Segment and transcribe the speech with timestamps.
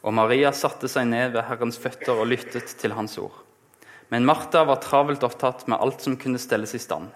[0.00, 3.34] Og Maria satte seg ned ved Herrens føtter og lyttet til hans ord.
[4.10, 7.10] Men Martha var travelt opptatt med alt som kunne stelles i stand.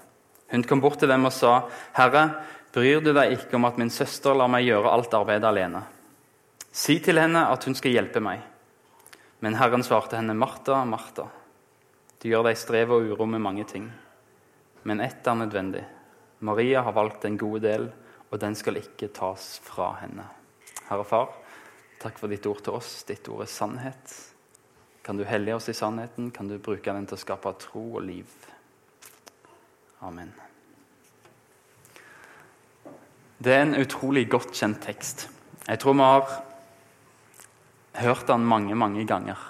[0.53, 1.65] Hun kom bort til dem og sa,
[1.97, 5.83] 'Herre, bryr du deg ikke om at min søster lar meg gjøre alt arbeidet alene?'
[6.71, 8.43] 'Si til henne at hun skal hjelpe meg.'
[9.41, 11.27] Men Herren svarte henne, 'Martha, Martha,
[12.23, 13.91] du gjør deg strev og uro med mange ting.'
[14.85, 15.85] Men ett er nødvendig.
[16.41, 17.93] Maria har valgt en god del,
[18.31, 20.27] og den skal ikke tas fra henne.
[20.91, 21.29] Herre Far,
[22.05, 23.03] takk for ditt ord til oss.
[23.09, 24.15] Ditt ord er sannhet.
[25.05, 26.31] Kan du hellige oss i sannheten?
[26.33, 28.29] Kan du bruke den til å skape tro og liv?
[30.05, 30.33] Amen.
[33.41, 35.27] Det er en utrolig godt kjent tekst.
[35.65, 36.39] Jeg tror vi har
[38.05, 39.41] hørt den mange, mange ganger.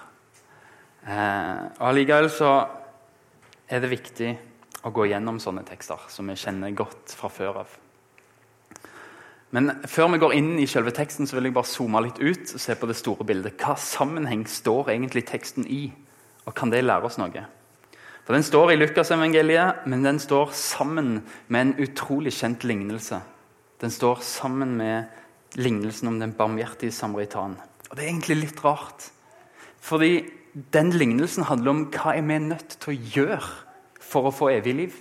[1.05, 2.51] Eh, og Allikevel så
[3.69, 4.31] er det viktig
[4.85, 7.79] å gå gjennom sånne tekster som vi kjenner godt fra før av.
[9.55, 12.55] Men før vi går inn i selve teksten, så vil jeg bare zoome litt ut
[12.57, 13.55] og se på det store bildet.
[13.61, 15.85] Hva sammenheng står egentlig teksten i,
[16.45, 17.45] og kan det lære oss noe?
[18.25, 23.21] For Den står i Lukasevangeliet, men den står sammen med en utrolig kjent lignelse.
[23.81, 25.13] Den står sammen med
[25.61, 27.59] lignelsen om den barmhjertige samaritan.
[27.91, 29.11] Og Det er egentlig litt rart.
[29.79, 30.25] Fordi
[30.73, 33.51] den lignelsen handler om hva er vi nødt til å gjøre
[34.01, 35.01] for å få evig liv.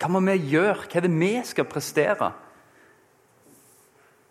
[0.00, 0.88] Hva må vi gjøre?
[0.88, 2.32] Hva er det vi skal prestere?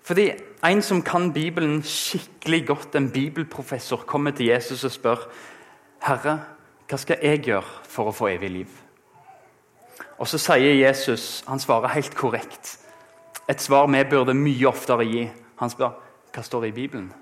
[0.09, 0.31] Fordi
[0.65, 5.27] En som kan Bibelen skikkelig godt, en bibelprofessor, kommer til Jesus og spør
[6.03, 6.39] Herre,
[6.89, 8.71] hva skal jeg gjøre for å få evig liv?
[10.17, 12.79] Og Så sier Jesus, han svarer helt korrekt,
[13.47, 15.29] et svar vi burde mye oftere gi.
[15.61, 15.93] Han spør
[16.33, 17.13] hva står det i Bibelen.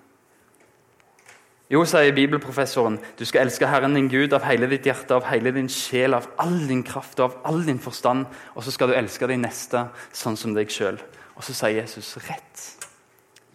[1.69, 5.51] Jo, sier bibelprofessoren, du skal elske Herren din Gud av hele ditt hjerte, av hele
[5.51, 8.25] din sjel, av all din kraft og av all din forstand.
[8.55, 11.03] Og så skal du elske din neste sånn som deg sjøl.
[11.35, 12.77] Og så sier Jesus rett.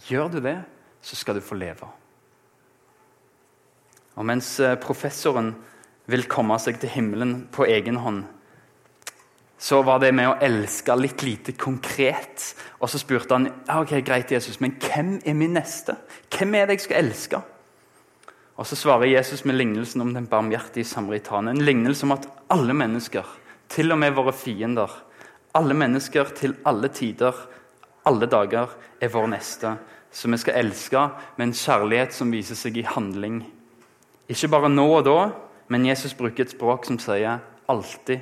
[0.09, 0.59] Gjør du det,
[1.03, 1.89] så skal du få leve.
[4.19, 5.55] Og mens eh, professoren
[6.11, 8.25] vil komme seg til himmelen på egen hånd,
[9.63, 12.49] så var det med å elske litt lite konkret.
[12.83, 15.95] Og så spurte han ok, greit Jesus, men hvem er min neste.
[16.35, 17.43] Hvem er det jeg skal elske?
[18.59, 21.57] Og Så svarer Jesus med lignelsen om den barmhjertige samaritanen.
[21.57, 23.25] En lignelse om at alle mennesker,
[23.69, 24.91] til og med våre fiender,
[25.55, 27.33] alle mennesker til alle tider,
[28.09, 29.77] alle dager, er vår neste.
[30.13, 31.03] Så vi skal elske
[31.39, 33.43] med en kjærlighet som viser seg i handling.
[34.31, 35.19] Ikke bare nå og da,
[35.73, 37.41] men Jesus bruker et språk som sier
[37.71, 38.21] alltid,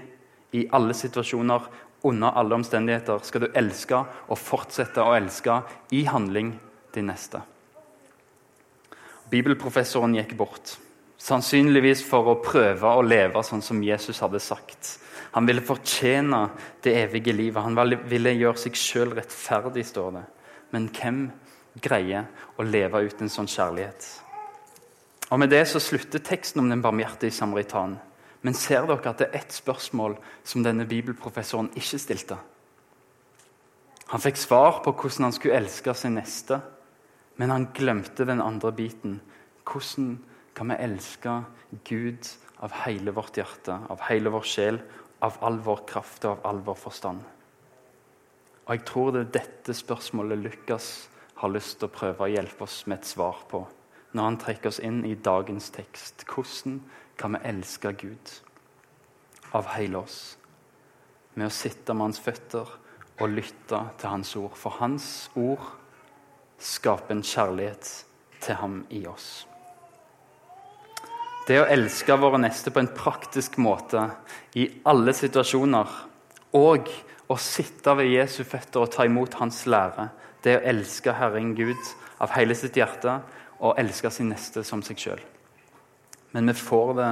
[0.51, 1.69] i alle situasjoner,
[2.03, 5.61] under alle omstendigheter, skal du elske og fortsette å elske
[5.95, 6.55] i handling
[6.95, 7.43] din neste.
[9.31, 10.79] Bibelprofessoren gikk bort,
[11.21, 14.97] sannsynligvis for å prøve å leve sånn som Jesus hadde sagt.
[15.37, 16.47] Han ville fortjene
[16.83, 17.63] det evige livet.
[17.63, 17.77] Han
[18.09, 20.25] ville gjøre seg sjøl rettferdig, står det.
[20.75, 21.21] Men hvem
[21.83, 22.27] greier
[22.59, 24.09] å leve ut en sånn kjærlighet?
[25.31, 28.01] Og Med det så slutter teksten om den barmhjertige samaritanen.
[28.43, 32.39] Men ser dere at det er ett spørsmål som denne bibelprofessoren ikke stilte?
[34.11, 36.59] Han fikk svar på hvordan han skulle elske sin neste,
[37.37, 39.21] men han glemte den andre biten.
[39.69, 40.17] Hvordan
[40.55, 41.43] kan vi elske
[41.85, 42.29] Gud
[42.61, 44.81] av hele vårt hjerte, av hele vår sjel,
[45.21, 47.21] av all vår kraft og av all vår forstand?
[48.67, 51.09] Og Jeg tror det er dette spørsmålet Lukas
[51.41, 53.65] har lyst til å prøve å hjelpe oss med et svar på
[54.13, 56.25] når han trekker oss inn i dagens tekst.
[56.27, 56.81] Hvordan
[57.19, 58.33] kan vi elske Gud
[59.55, 60.37] av hele oss?
[61.35, 62.75] Med å sitte med hans føtter
[63.21, 64.57] og lytte til hans ord.
[64.59, 65.63] For hans ord
[66.59, 67.93] skaper en kjærlighet
[68.41, 69.47] til ham i oss.
[71.51, 74.05] Det å elske våre neste på en praktisk måte
[74.55, 75.89] i alle situasjoner,
[76.55, 76.91] og
[77.27, 80.05] å sitte ved Jesu føtter og ta imot hans lære,
[80.47, 81.89] det å elske Herren Gud
[82.23, 83.17] av hele sitt hjerte
[83.59, 85.25] og elske sin neste som seg sjøl.
[86.31, 87.09] Men vi får det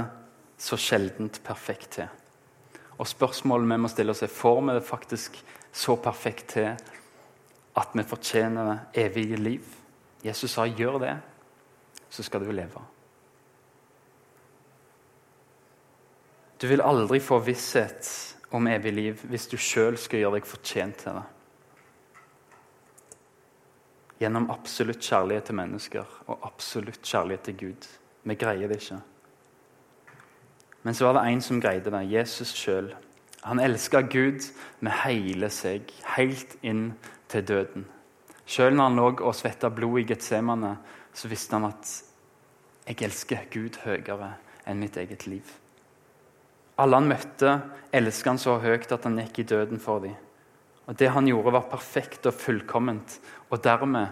[0.63, 2.13] så sjeldent perfekt til.
[2.95, 5.41] Og spørsmålet vi må stille oss er får vi det faktisk
[5.75, 6.71] så perfekt til
[7.79, 9.67] at vi fortjener evige liv.
[10.23, 11.17] Jesus sa 'gjør det,
[12.11, 12.98] så skal du leve'.
[16.59, 18.09] Du vil aldri få visshet
[18.51, 21.27] om evig liv hvis du sjøl skal gjøre deg fortjent til det
[24.19, 27.87] gjennom absolutt kjærlighet til mennesker og absolutt kjærlighet til Gud.
[28.27, 28.99] Vi greier det ikke.
[30.83, 32.03] Men så var det en som greide det.
[32.11, 32.91] Jesus sjøl.
[33.47, 34.43] Han elska Gud
[34.81, 36.93] med hele seg, helt inn
[37.31, 37.87] til døden.
[38.49, 40.75] Sjøl når han lå og svetta blod i Getsemane,
[41.15, 41.95] så visste han at
[42.89, 44.35] jeg elsker Gud høyere
[44.67, 45.45] enn mitt eget liv.
[46.79, 47.59] Alle han møtte,
[47.93, 50.15] elsket han så høyt at han gikk i døden for dem.
[50.89, 53.19] Og Det han gjorde, var perfekt og fullkomment.
[53.51, 54.09] Og dermed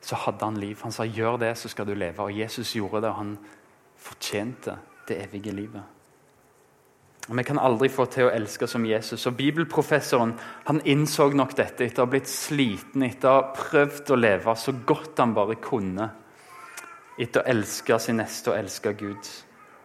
[0.00, 0.78] så hadde han liv.
[0.82, 2.20] Han sa 'gjør det, så skal du leve'.
[2.20, 3.38] Og Jesus gjorde det, og han
[3.96, 4.78] fortjente
[5.08, 5.82] det evige livet.
[7.28, 9.26] Og Vi kan aldri få til å elske som Jesus.
[9.26, 10.32] Og Bibelprofessoren
[10.66, 14.56] han innså nok dette etter å ha blitt sliten, etter å ha prøvd å leve
[14.56, 16.10] så godt han bare kunne.
[17.18, 19.30] Etter å elske sin neste og elske Gud.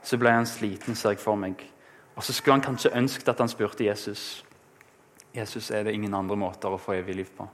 [0.06, 1.64] Så ble han sliten, ser jeg for meg.
[2.16, 4.46] Og så skulle han kanskje ønsket at han spurte Jesus
[5.36, 7.48] Jesus, er det ingen andre måter å få evig liv på.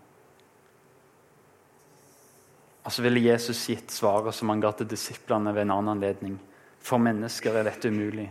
[2.81, 6.38] Og så ville Jesus gitt svaret som han ga til disiplene ved en annen anledning.
[6.81, 8.27] For mennesker er dette umulig,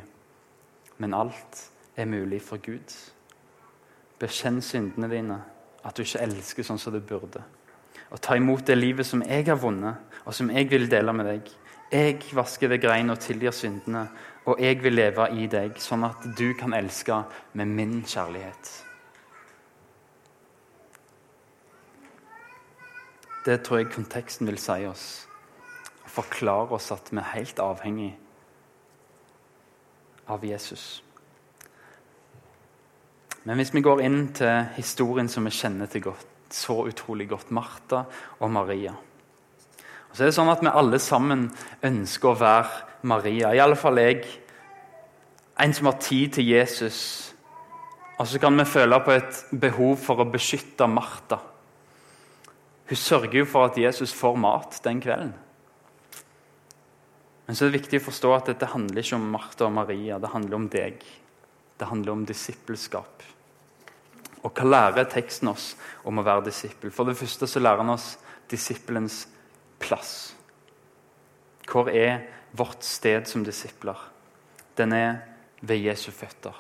[0.99, 1.65] men alt
[1.99, 2.95] er mulig for Gud.
[4.21, 5.39] Bekjenn syndene dine,
[5.87, 7.43] at du ikke elsker sånn som du burde.
[8.11, 11.31] Og ta imot det livet som jeg har vunnet, og som jeg vil dele med
[11.31, 11.53] deg.
[11.91, 14.05] Jeg vasker ved rein og tilgir syndene,
[14.47, 17.17] og jeg vil leve i deg, sånn at du kan elske
[17.59, 18.71] med min kjærlighet.
[23.43, 25.05] Det tror jeg konteksten vil si oss.
[26.07, 28.13] Forklare oss at vi er helt avhengig
[30.31, 31.03] av Jesus.
[33.43, 37.51] Men hvis vi går inn til historien som vi kjenner til godt, så utrolig godt,
[37.51, 38.05] Martha
[38.39, 38.95] og Maria
[40.13, 41.49] så er det sånn at Vi alle sammen
[41.87, 43.53] ønsker å være Maria.
[43.55, 44.25] I alle fall jeg.
[45.61, 47.31] En som har tid til Jesus.
[48.19, 51.39] Og så kan vi føle på et behov for å beskytte Martha.
[52.91, 55.33] Hun sørger jo for at Jesus får mat den kvelden.
[57.47, 60.19] Men så er det viktig å forstå at dette handler ikke om Martha og Maria.
[60.19, 61.01] Det handler om deg.
[61.79, 63.25] Det handler om disippelskap.
[64.43, 65.75] Og hva lærer teksten oss
[66.07, 66.93] om å være disippel?
[66.95, 68.13] For det første så lærer han oss
[68.51, 69.25] disippelens
[69.91, 70.13] plass.
[71.67, 72.23] Hvor er
[72.57, 73.99] vårt sted som disipler?
[74.79, 75.21] Den er
[75.61, 76.55] ved Jesu føtter.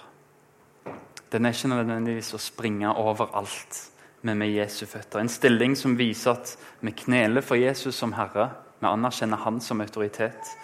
[1.30, 3.86] Den er ikke nødvendigvis å springe overalt
[4.22, 5.20] men med Jesu føtter.
[5.20, 8.50] En stilling som viser at vi kneler for Jesus som Herre.
[8.80, 10.56] Vi anerkjenner Han som autoritet.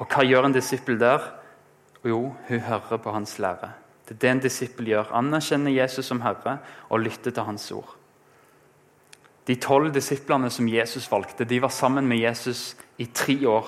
[0.00, 1.24] Og hva gjør en disippel der?
[2.04, 3.72] Jo, hun hører på hans lære.
[4.08, 5.12] Det er det en disippel gjør.
[5.16, 6.58] Anerkjenner Jesus som Herre
[6.88, 7.96] og lytter til Hans ord.
[9.50, 13.66] De tolv disiplene som Jesus valgte, de var sammen med Jesus i tre år.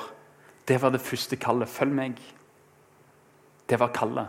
[0.69, 1.71] Det var det første kallet.
[1.71, 2.21] Følg meg.
[3.67, 4.29] Det var kallet.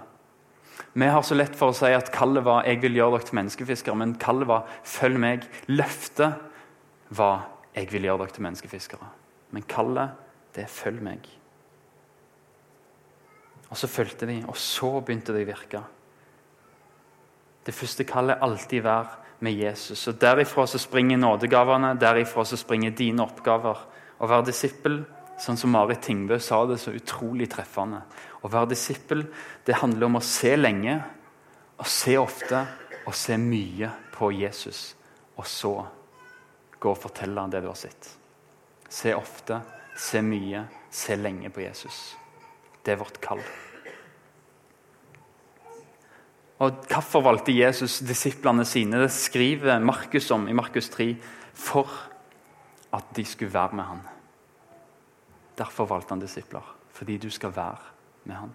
[0.97, 3.35] Vi har så lett for å si at kallet var 'jeg vil gjøre dere til
[3.35, 5.47] menneskefiskere', men kallet var 'følg meg'.
[5.67, 6.33] Løftet
[7.09, 9.11] var 'jeg vil gjøre dere til menneskefiskere'.
[9.51, 10.09] Men kallet,
[10.55, 11.29] det er 'følg meg'.
[13.69, 15.83] Og så fulgte de, og så begynte det å virke.
[17.65, 20.07] Det første kallet er alltid være med Jesus.
[20.07, 23.83] Og Derifra så springer nådegavene, derifra så springer dine oppgaver.
[24.23, 25.01] Å være disippel
[25.39, 28.03] Sånn som Marit Tingbø sa det så utrolig treffende.
[28.45, 29.25] Å være disippel
[29.65, 30.97] det handler om å se lenge,
[31.75, 32.61] å se ofte
[33.03, 34.85] og se mye på Jesus.
[35.35, 35.73] Og så
[36.79, 38.11] gå og fortelle det du har sett.
[38.87, 39.59] Se ofte,
[39.97, 42.01] se mye, se lenge på Jesus.
[42.83, 43.41] Det er vårt kall.
[46.63, 49.01] Og Hvorfor valgte Jesus disiplene sine?
[49.03, 51.09] Det skriver Markus om i Markus 3.
[51.53, 51.89] For
[52.93, 54.01] at de skulle være med han.
[55.57, 56.75] Derfor valgte han disipler.
[56.93, 57.77] Fordi du skal være
[58.23, 58.53] med han.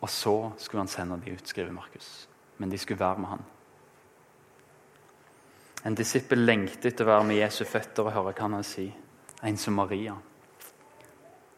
[0.00, 2.28] Og så skulle han sende de ut, skriver Markus.
[2.58, 3.44] Men de skulle være med han.
[5.86, 8.68] En disippel lengter etter å være med Jesu føtter og høre hva han har å
[8.68, 8.86] si.
[9.44, 10.16] En som Maria.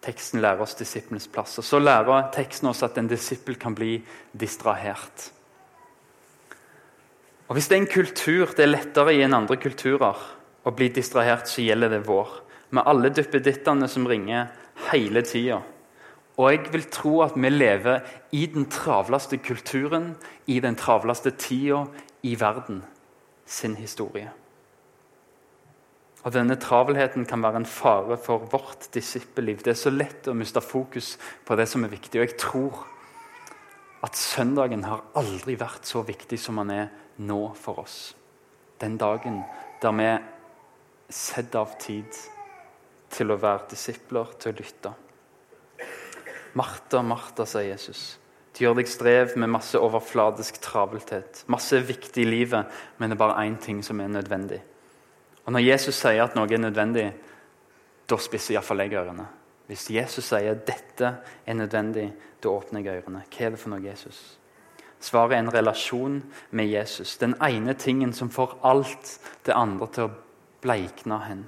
[0.07, 1.59] Teksten lærer oss disippelens plass.
[1.59, 3.99] Og Så lærer teksten oss at en disippel kan bli
[4.33, 5.33] distrahert.
[7.49, 10.19] Og Hvis det er en kultur det er lettere i enn andre kulturer
[10.67, 14.49] å bli distrahert, så gjelder det vår med alle duppedittene som ringer
[14.91, 15.61] hele tida.
[16.37, 21.87] Og jeg vil tro at vi lever i den travleste kulturen, i den travleste tida
[22.23, 22.83] i verden
[23.47, 24.33] sin historie.
[26.26, 29.61] Og Denne travelheten kan være en fare for vårt disippelliv.
[29.62, 31.12] Det er så lett å miste fokus
[31.47, 32.18] på det som er viktig.
[32.18, 32.80] Og jeg tror
[34.02, 36.90] at søndagen har aldri vært så viktig som den er
[37.23, 38.16] nå for oss.
[38.83, 39.45] Den dagen
[39.80, 40.11] der vi
[41.14, 42.11] setter av tid
[43.14, 44.97] til å være disipler, til å lytte.
[46.59, 48.16] Martha, Martha, sier Jesus.
[48.56, 51.45] Du gjør deg strev med masse overfladisk travelthet.
[51.52, 52.66] Masse viktig i livet,
[52.99, 54.64] men det er bare én ting som er nødvendig.
[55.47, 57.07] Og Når Jesus sier at noe er nødvendig,
[58.07, 59.26] da spisser iallfall jeg ørene.
[59.67, 61.12] Hvis Jesus sier dette
[61.47, 62.11] er nødvendig,
[62.43, 63.25] da åpner jeg ørene.
[63.31, 64.38] Hva er det for noe, Jesus?
[65.00, 67.17] Svaret er en relasjon med Jesus.
[67.19, 70.15] Den ene tingen som får alt det andre til å
[70.62, 71.47] bleikne hen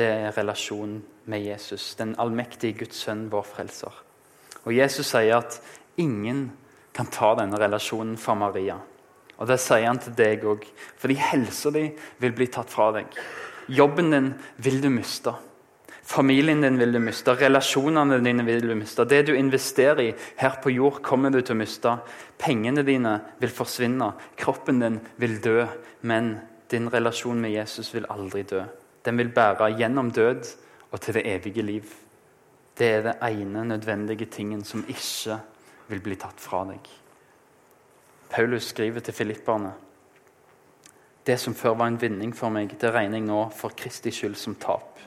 [0.00, 3.92] det er relasjonen med Jesus, den allmektige Guds sønn, vår frelser.
[4.64, 5.58] Og Jesus sier at
[6.00, 6.50] ingen
[6.96, 8.78] kan ta denne relasjonen fra Maria.
[9.40, 10.66] Og det sier han til deg òg.
[11.00, 11.86] Fordi helsa di
[12.20, 13.14] vil bli tatt fra deg.
[13.70, 15.32] Jobben din vil du miste.
[16.10, 19.04] Familien din vil du miste, relasjonene dine vil du miste.
[19.06, 21.92] Det du investerer i her på jord, kommer du til å miste.
[22.40, 24.08] Pengene dine vil forsvinne,
[24.40, 25.68] kroppen din vil dø.
[26.02, 26.32] Men
[26.70, 28.64] din relasjon med Jesus vil aldri dø.
[29.06, 30.50] Den vil bære gjennom død
[30.90, 31.94] og til det evige liv.
[32.74, 35.38] Det er det ene nødvendige tingen som ikke
[35.92, 36.90] vil bli tatt fra deg.
[38.30, 39.72] Paulus skriver til filipperne
[41.26, 44.38] det som før var en vinning for meg, det regner jeg nå for Kristi skyld
[44.40, 44.98] som tap.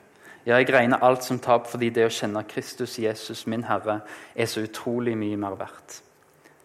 [0.46, 4.01] Ja, jeg regner alt som tap fordi det å kjenne Kristus Jesus, min Herre,
[4.36, 6.01] er så utrolig mye mer verdt.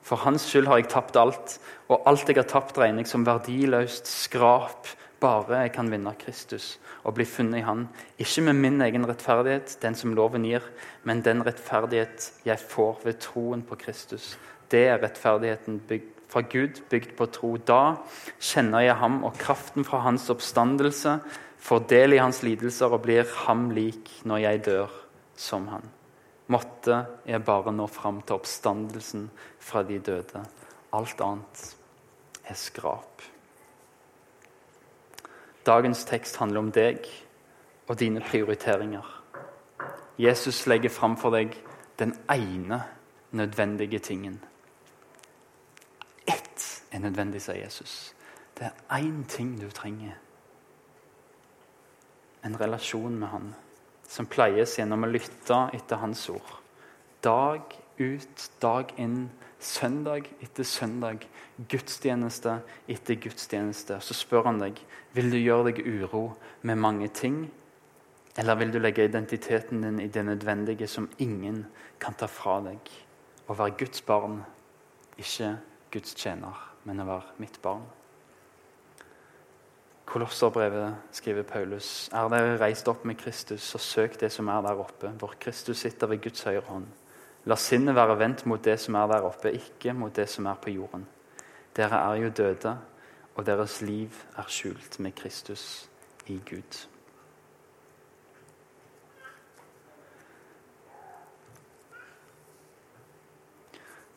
[0.02, 1.56] For Hans skyld har jeg tapt alt,
[1.88, 6.76] og alt jeg har tapt, regner jeg som verdiløst skrap, bare jeg kan vinne Kristus
[7.02, 7.86] og bli funnet i Han.
[8.20, 10.62] Ikke med min egen rettferdighet, den som loven gir,
[11.02, 14.36] men den rettferdighet jeg får ved troen på Kristus.
[14.70, 17.56] Det er rettferdigheten bygd fra Gud, bygd på tro.
[17.56, 17.98] Da
[18.40, 21.18] kjenner jeg ham og kraften fra hans oppstandelse
[21.58, 24.94] får del i hans lidelser og blir ham lik når jeg dør
[25.38, 25.84] som han.
[26.48, 29.28] Måtte jeg bare nå fram til oppstandelsen
[29.60, 30.44] fra de døde.
[30.96, 31.64] Alt annet
[32.48, 33.22] er skrap.
[35.66, 37.04] Dagens tekst handler om deg
[37.88, 39.04] og dine prioriteringer.
[40.18, 41.52] Jesus legger fram for deg
[42.00, 42.80] den ene
[43.36, 44.40] nødvendige tingen.
[46.92, 48.14] Er nødvendig, sier Jesus.
[48.58, 50.16] Det er én ting du trenger
[52.44, 53.50] en relasjon med Han,
[54.08, 56.54] som pleies gjennom å lytte etter Hans ord.
[57.24, 59.28] Dag ut, dag inn,
[59.58, 61.26] søndag etter søndag,
[61.58, 63.98] gudstjeneste etter gudstjeneste.
[64.00, 64.78] Så spør han deg
[65.16, 66.22] vil du gjøre deg uro
[66.62, 67.48] med mange ting,
[68.38, 71.64] eller vil du legge identiteten din i det nødvendige som ingen
[71.98, 72.78] kan ta fra deg?
[73.50, 74.38] Å være Guds barn,
[75.18, 75.56] ikke
[75.90, 77.84] Guds tjener, men å være mitt barn.
[80.08, 82.08] Kolosserbrevet skriver Paulus.
[82.16, 85.82] Er dere reist opp med Kristus, så søk det som er der oppe, hvor Kristus
[85.84, 86.86] sitter ved Guds høyre hånd.
[87.44, 90.56] La sinnet være vendt mot det som er der oppe, ikke mot det som er
[90.62, 91.04] på jorden.
[91.76, 92.78] Dere er jo døde,
[93.36, 95.88] og deres liv er skjult med Kristus
[96.26, 96.80] i Gud.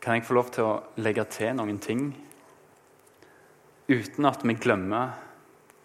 [0.01, 2.07] Kan jeg få lov til å legge til noen ting
[3.91, 5.17] uten at vi glemmer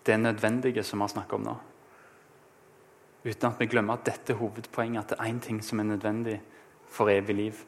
[0.07, 1.55] det nødvendige som vi har snakket om nå.
[3.27, 5.91] Uten at vi glemmer at dette er hovedpoenget, at det er én ting som er
[5.91, 6.41] nødvendig
[6.89, 7.65] for evig liv,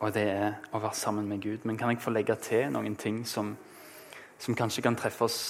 [0.00, 1.64] og det er å være sammen med Gud.
[1.64, 3.54] Men kan jeg få legge til noen ting som,
[4.38, 5.40] som kanskje kan treffe oss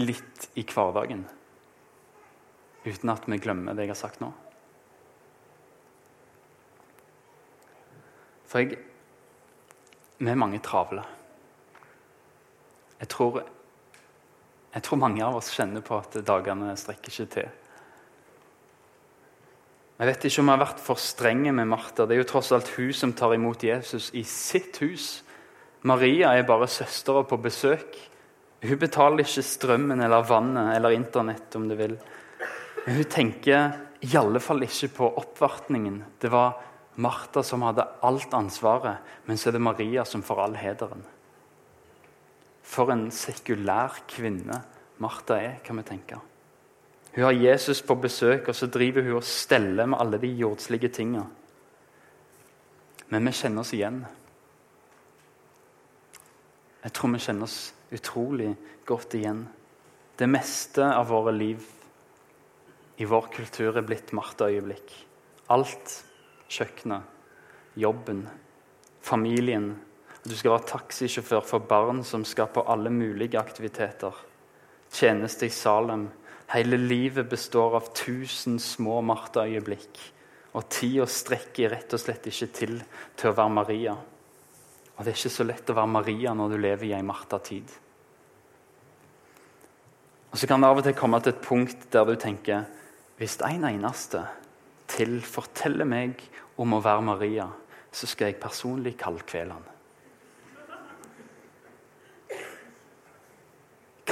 [0.00, 1.26] litt i hverdagen?
[2.86, 4.32] Uten at vi glemmer det jeg har sagt nå?
[8.48, 8.78] For jeg
[10.18, 11.04] Vi er mange travle.
[12.98, 13.44] Jeg tror
[14.74, 17.48] jeg tror mange av oss kjenner på at dagene strekker ikke til.
[19.98, 22.04] Jeg vet ikke om jeg har vært for strenge med Martha.
[22.06, 25.08] Det er jo tross alt hun som tar imot Jesus i sitt hus.
[25.88, 27.96] Maria er bare søstera på besøk.
[28.62, 31.96] Hun betaler ikke strømmen eller vannet eller Internett, om du vil.
[32.84, 33.74] Men hun tenker
[34.06, 36.02] i alle fall ikke på oppvartningen.
[36.22, 36.60] Det var
[37.02, 41.02] Martha som hadde alt ansvaret, men så er det Maria som får all hederen.
[42.68, 44.60] For en sekulær kvinne
[45.00, 46.18] Martha er, kan vi tenke.
[47.14, 50.90] Hun har Jesus på besøk, og så driver hun og steller med alle de jordslige
[50.92, 51.24] tinga.
[53.08, 54.02] Men vi kjenner oss igjen.
[56.84, 57.58] Jeg tror vi kjenner oss
[57.94, 58.52] utrolig
[58.86, 59.46] godt igjen.
[60.18, 61.64] Det meste av våre liv
[62.98, 64.92] i vår kultur er blitt Martha-øyeblikk.
[65.54, 66.02] Alt.
[66.48, 67.04] Kjøkkenet,
[67.76, 68.22] jobben,
[69.04, 69.74] familien,
[70.28, 74.14] du skal være taxisjåfør for barn som skal på alle mulige aktiviteter.
[74.92, 76.08] Tjeneste i Salem.
[76.52, 80.00] Hele livet består av tusen små Martha-øyeblikk.
[80.56, 82.78] Og tida strekker rett og slett ikke til
[83.18, 83.94] til å være Maria.
[84.96, 87.68] Og det er ikke så lett å være Maria når du lever i ei Martha-tid.
[90.32, 92.66] Og Så kan det av og til komme til et punkt der du tenker
[93.18, 94.22] hvis en eneste
[94.88, 96.20] til forteller meg
[96.58, 97.48] om å være Maria,
[97.92, 99.77] så skal jeg personlig kaldkvele han.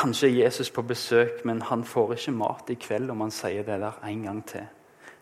[0.07, 3.81] Kanskje Jesus på besøk, men han får ikke mat i kveld om han sier det
[3.83, 4.67] der en gang til.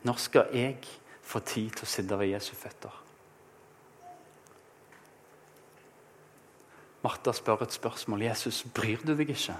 [0.04, 0.74] Når skal jeg
[1.24, 2.98] få tid til å sitte ved Jesu føtter?
[7.00, 8.22] Martha spør et spørsmål.
[8.22, 9.56] 'Jesus, bryr du deg ikke?'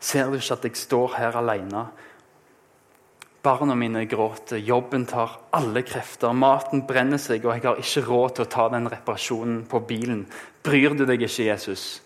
[0.00, 1.82] Ser du ikke at jeg står her alene?
[3.42, 8.34] Barna mine gråter, jobben tar alle krefter, maten brenner seg, og jeg har ikke råd
[8.34, 10.24] til å ta den reparasjonen på bilen.
[10.64, 12.00] Bryr du deg ikke, Jesus?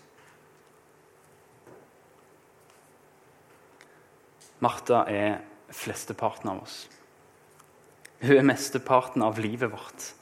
[4.63, 5.41] Martha er
[5.73, 6.77] flesteparten av oss.
[8.23, 10.13] Hun er mesteparten av livet vårt.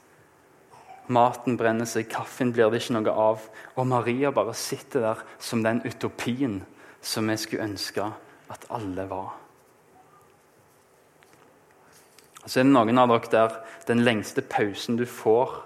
[1.06, 3.46] Maten brenner seg, kaffen blir det ikke noe av.
[3.78, 6.60] Og Maria bare sitter der som den utopien
[7.00, 8.10] som vi skulle ønske
[8.52, 9.36] at alle var.
[12.42, 13.56] Og Så er det noen av dere der
[13.88, 15.56] den lengste pausen du får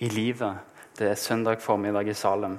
[0.00, 0.58] i livet,
[0.98, 2.58] det er søndag formiddag i Salem.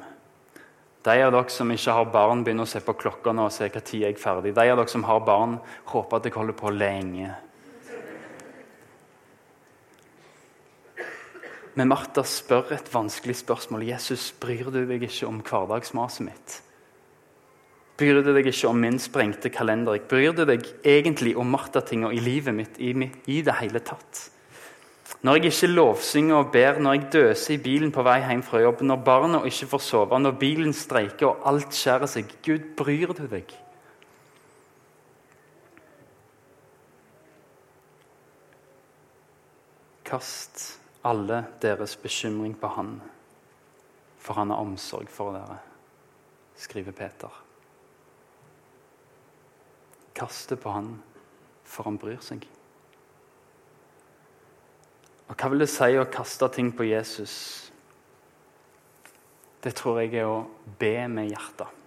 [1.02, 3.70] De av dere som ikke har barn, begynner å se på klokka nå og se
[3.70, 4.54] hva tid jeg er ferdig.
[4.54, 5.56] De av dere som har barn,
[5.90, 7.32] håper at jeg holder på lenge.
[11.80, 13.88] Men Martha spør et vanskelig spørsmål.
[13.88, 16.58] Jesus, bryr du deg ikke om hverdagsmaset mitt?
[18.02, 20.00] Bryr du deg ikke om min sprengte kalender?
[20.10, 22.92] Bryr du deg egentlig om Martha-tinga i livet mitt i,
[23.30, 24.28] i, det hele tatt?
[25.22, 28.62] Når jeg ikke lovsynger og ber, når jeg døser i bilen på vei hjem fra
[28.64, 33.14] jobb, når barna ikke får sove, når bilen streiker og alt skjærer seg Gud, bryr
[33.14, 33.54] du deg?
[40.10, 40.64] Kast
[41.06, 42.96] alle deres bekymring på Han,
[44.18, 45.60] for Han har omsorg for dere,
[46.58, 47.38] skriver Peter.
[50.18, 50.96] Kast det på Han,
[51.64, 52.50] for Han bryr seg.
[55.32, 57.34] Og Hva vil det si å kaste ting på Jesus?
[59.64, 60.42] Det tror jeg er å
[60.80, 61.78] be med hjertet.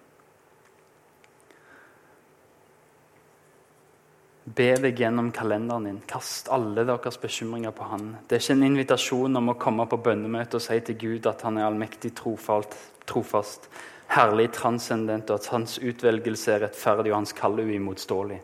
[4.44, 6.00] Be deg gjennom kalenderen din.
[6.08, 8.10] Kast alle deres bekymringer på Han.
[8.28, 11.44] Det er ikke en invitasjon om å komme på bønnemøte og si til Gud at
[11.44, 12.76] Han er allmektig trofalt,
[13.08, 13.68] trofast,
[14.12, 18.40] herlig transcendent, og at Hans utvelgelse er rettferdig og Hans kall uimotståelig.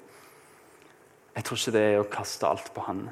[1.37, 3.05] Jeg tror ikke det er å kaste alt på Han.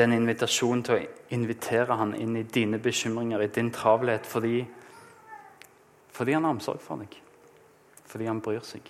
[0.00, 4.24] Det er en invitasjon til å invitere Han inn i dine bekymringer, i din travelhet,
[4.24, 4.62] fordi,
[6.08, 7.18] fordi Han har omsorg for deg.
[8.08, 8.88] Fordi Han bryr seg.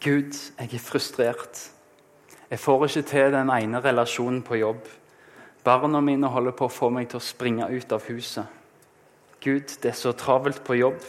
[0.00, 1.60] Gud, jeg er frustrert.
[2.48, 4.80] Jeg får ikke til den ene relasjonen på jobb.
[5.64, 8.48] Barna mine holder på å få meg til å springe ut av huset.
[9.44, 11.04] Gud, det er så travelt på jobb.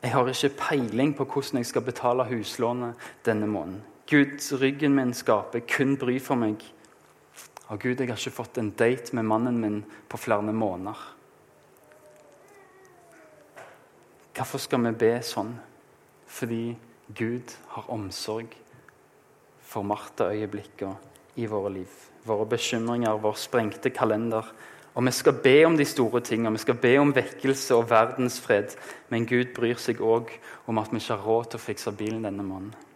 [0.00, 3.91] Jeg har ikke peiling på hvordan jeg skal betale huslånet denne måneden.
[4.10, 6.62] Gud, ryggen min skaper kun bry for meg.
[7.68, 10.98] Og Gud, jeg har ikke fått en date med mannen min på flere måneder.
[14.36, 15.54] Hvorfor skal vi be sånn?
[16.32, 16.74] Fordi
[17.12, 18.52] Gud har omsorg
[19.62, 20.96] for Martha-øyeblikkene
[21.40, 21.96] i våre liv.
[22.28, 24.46] Våre bekymringer, vår sprengte kalender.
[24.94, 28.76] Og vi skal be om de store tingene, vi skal be om vekkelse og verdensfred.
[29.08, 30.32] Men Gud bryr seg òg
[30.68, 32.91] om at vi ikke har råd til å fikse bilen denne måneden.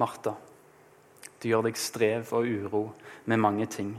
[0.00, 0.34] Martha,
[1.40, 2.84] du gjør deg strev og uro
[3.28, 3.92] med mange ting.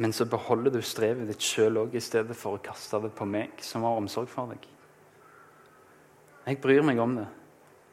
[0.00, 3.26] Men så beholder du strevet ditt sjøl òg, i stedet for å kaste det på
[3.28, 4.64] meg, som har omsorg for deg.
[6.46, 7.28] Jeg bryr meg om det.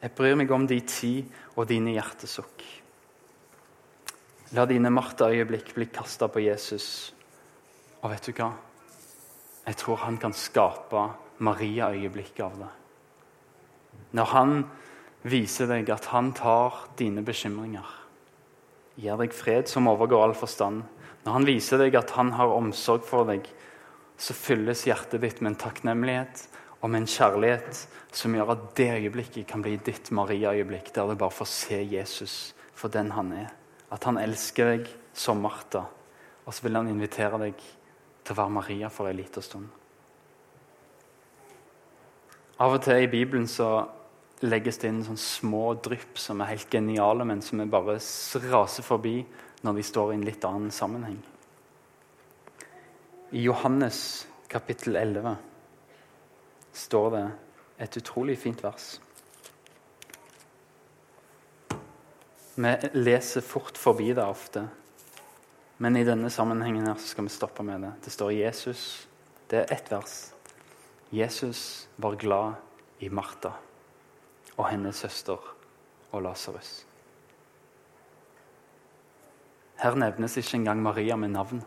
[0.00, 2.64] Jeg bryr meg om de tid og dine hjertesukk.
[4.56, 7.12] La dine Martha-øyeblikk bli kasta på Jesus.
[8.00, 8.48] Og vet du hva?
[9.68, 11.04] Jeg tror han kan skape
[11.46, 12.70] Maria-øyeblikk av det.
[14.18, 14.56] Når han
[15.22, 17.86] viser deg at han tar dine bekymringer,
[19.00, 20.84] gir deg fred som overgår all forstand,
[21.24, 23.44] når han viser deg at han har omsorg for deg,
[24.20, 26.46] så fylles hjertet ditt med en takknemlighet
[26.80, 27.82] og med en kjærlighet
[28.16, 32.54] som gjør at det øyeblikket kan bli ditt Maria-øyeblikk, der du bare får se Jesus
[32.74, 33.52] for den han er.
[33.92, 35.84] At han elsker deg som Martha,
[36.44, 37.60] og så vil han invitere deg
[38.24, 39.68] til å være Maria for en liten stund.
[42.60, 43.88] Av og til i Bibelen så
[44.40, 47.98] legges det inn sånne små drypp som er helt geniale, men som vi bare
[48.48, 49.18] raser forbi
[49.66, 51.18] når vi står i en litt annen sammenheng.
[53.36, 55.36] I Johannes kapittel 11
[56.72, 57.26] står det
[57.84, 58.88] et utrolig fint vers.
[62.60, 64.66] Vi leser fort forbi det ofte,
[65.80, 67.94] men i denne sammenhengen her skal vi stoppe med det.
[68.04, 68.84] Det står Jesus.
[69.48, 70.18] Det er ett vers.
[71.10, 72.54] Jesus var glad
[73.00, 73.54] i Martha
[74.60, 75.40] og hennes søster
[76.10, 76.84] og Lasarus.
[79.80, 81.62] Her nevnes ikke engang Maria med navn.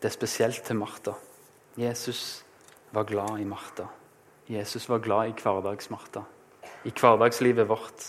[0.00, 1.12] Det er spesielt til Martha.
[1.76, 2.44] Jesus
[2.92, 3.84] var glad i Martha.
[4.48, 6.22] Jesus var glad i hverdags-Martha,
[6.84, 8.06] i hverdagslivet vårt.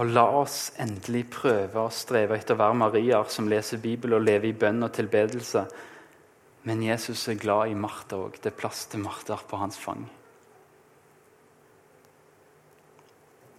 [0.00, 4.24] Og la oss endelig prøve å streve etter å være Mariaer som leser Bibelen og
[4.24, 5.66] lever i bønn og tilbedelse.
[6.64, 8.40] Men Jesus er glad i Martha òg.
[8.40, 10.08] Det er plass til Martha på hans fang.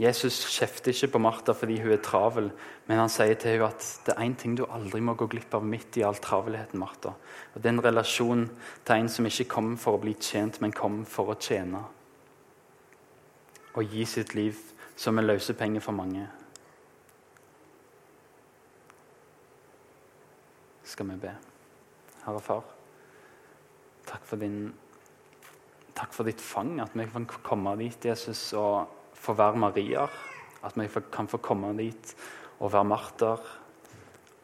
[0.02, 2.48] Jesus kjefter ikke på Martha fordi hun er travel,
[2.88, 5.54] men han sier til henne at det er én ting du aldri må gå glipp
[5.54, 6.80] av midt i all travelheten.
[6.82, 7.14] Martha.
[7.54, 8.48] Og Det er en relasjon
[8.86, 11.86] til en som ikke kommer for å bli tjent, men kommer for å tjene.
[13.74, 14.58] og gi sitt liv
[15.00, 16.26] som en løsepenge for mange.
[20.84, 21.32] Skal vi be.
[22.26, 22.66] Herre Far,
[24.06, 24.74] takk for, din,
[25.96, 30.22] takk for ditt fang, at vi kan komme dit, Jesus, og få være Marier.
[30.62, 32.16] At vi kan få komme dit
[32.60, 33.50] og være Marter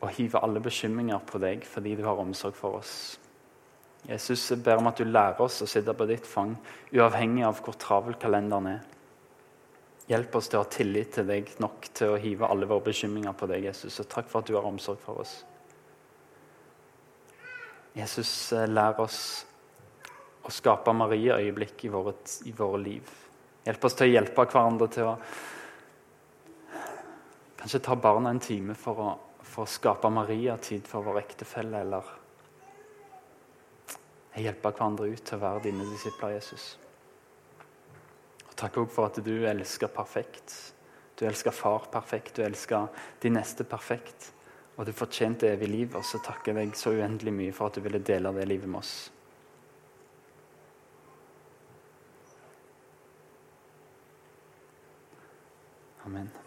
[0.01, 3.17] og hive alle bekymringer på deg fordi du har omsorg for oss.
[4.07, 6.53] Jesus, jeg ber om at du lærer oss å sitte på ditt fang,
[6.93, 8.85] uavhengig av hvor travel kalenderen er.
[10.07, 13.35] Hjelp oss til å ha tillit til deg nok til å hive alle våre bekymringer
[13.35, 13.97] på deg, Jesus.
[13.99, 15.41] Og takk for at du har omsorg for oss.
[17.97, 19.19] Jesus, eh, lær oss
[20.45, 21.91] å skape Marie-øyeblikk i,
[22.47, 23.15] i våre liv.
[23.67, 25.13] Hjelp oss til å hjelpe hverandre til å
[27.57, 29.07] Kanskje ta barna en time for å,
[29.41, 32.11] for å skape Maria-tid for vår ektefelle, eller
[34.37, 36.67] hjelpe hverandre ut til å være dine disipler, Jesus.
[38.45, 40.53] Og Takk òg for at du elsker perfekt.
[41.17, 42.87] Du elsker far perfekt, du elsker
[43.25, 44.31] de neste perfekt.
[44.77, 47.81] Og du fortjente evig liv, og så takker jeg deg så uendelig mye for at
[47.81, 48.95] du ville dele det livet med oss.
[56.17, 56.46] Amen.